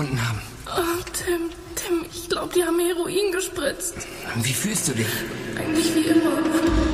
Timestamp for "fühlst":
4.52-4.88